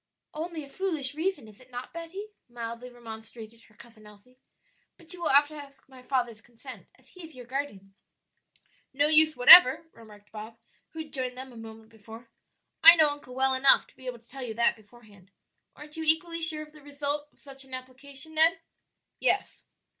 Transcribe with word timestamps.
"Only 0.33 0.63
a 0.63 0.67
foolish 0.67 1.13
reason, 1.13 1.47
is 1.47 1.59
it 1.61 1.69
not, 1.69 1.93
Betty?" 1.93 2.29
mildly 2.49 2.89
remonstrated 2.89 3.61
her 3.65 3.75
Cousin 3.75 4.07
Elsie. 4.07 4.39
"But 4.97 5.13
you 5.13 5.21
will 5.21 5.29
have 5.29 5.47
to 5.49 5.53
ask 5.55 5.87
my 5.87 6.01
father's 6.01 6.41
consent, 6.41 6.87
as 6.95 7.09
he 7.09 7.23
is 7.23 7.35
your 7.35 7.45
guardian." 7.45 7.93
"No 8.95 9.05
use 9.05 9.35
whatever," 9.37 9.85
remarked 9.93 10.31
Bob, 10.31 10.57
who 10.89 11.03
had 11.03 11.13
joined 11.13 11.37
them 11.37 11.53
a 11.53 11.55
moment 11.55 11.89
before; 11.89 12.31
"I 12.81 12.95
know 12.95 13.09
uncle 13.11 13.35
well 13.35 13.53
enough 13.53 13.85
to 13.85 13.95
be 13.95 14.07
able 14.07 14.17
to 14.17 14.27
tell 14.27 14.41
you 14.41 14.55
that 14.55 14.75
beforehand. 14.75 15.29
Aren't 15.75 15.97
you 15.97 16.03
equally 16.03 16.41
sure 16.41 16.63
of 16.63 16.73
the 16.73 16.81
result 16.81 17.27
of 17.31 17.37
such 17.37 17.63
an 17.63 17.75
application, 17.75 18.33
Ned?" 18.33 18.59
"Yes." 19.19 19.65